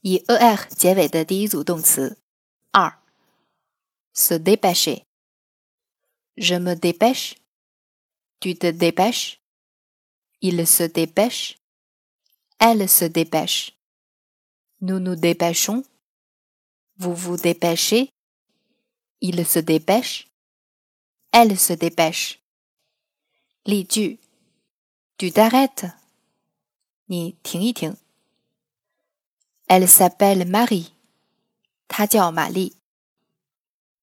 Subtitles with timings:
[0.00, 2.18] 以 er 结尾的第一组动词。
[2.72, 2.98] 二，
[4.12, 21.58] se dépêcher。Je me dépêche。Tu te dépêches。Il se dépêche。Elle se dépêche。Nous nous dépêchons。Vous vous dépêchez。Il se dépêche。Elle
[21.58, 22.40] se dépêche。
[23.64, 24.18] 例句：
[25.16, 25.90] Tu t'arrêtes。
[27.06, 27.96] 你停一停。
[29.71, 30.95] Elle s'appelle Marie，
[31.87, 32.78] 她叫玛丽。